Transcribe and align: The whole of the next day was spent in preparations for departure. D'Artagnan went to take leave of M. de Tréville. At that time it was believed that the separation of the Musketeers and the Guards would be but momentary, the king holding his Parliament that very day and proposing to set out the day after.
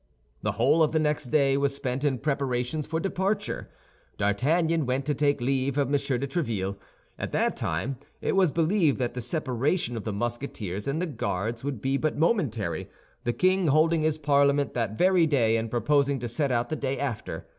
The 0.41 0.53
whole 0.53 0.81
of 0.81 0.93
the 0.93 0.97
next 0.99 1.25
day 1.25 1.57
was 1.57 1.75
spent 1.75 2.03
in 2.03 2.17
preparations 2.17 2.87
for 2.87 2.99
departure. 2.99 3.69
D'Artagnan 4.17 4.87
went 4.87 5.05
to 5.05 5.13
take 5.13 5.39
leave 5.39 5.77
of 5.77 5.89
M. 5.89 5.91
de 5.91 5.99
Tréville. 6.27 6.77
At 7.19 7.31
that 7.33 7.55
time 7.55 7.97
it 8.19 8.35
was 8.35 8.49
believed 8.51 8.97
that 8.97 9.13
the 9.13 9.21
separation 9.21 9.95
of 9.95 10.03
the 10.03 10.11
Musketeers 10.11 10.87
and 10.87 10.99
the 10.99 11.05
Guards 11.05 11.63
would 11.63 11.81
be 11.81 11.97
but 11.97 12.17
momentary, 12.17 12.89
the 13.25 13.31
king 13.33 13.67
holding 13.67 14.01
his 14.01 14.17
Parliament 14.17 14.73
that 14.73 14.97
very 14.97 15.27
day 15.27 15.55
and 15.55 15.69
proposing 15.69 16.17
to 16.17 16.27
set 16.27 16.51
out 16.51 16.69
the 16.69 16.75
day 16.75 16.97
after. 16.97 17.45